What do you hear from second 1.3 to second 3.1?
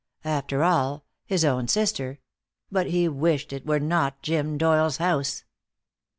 own sister but he